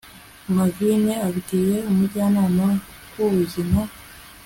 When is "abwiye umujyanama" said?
1.27-2.65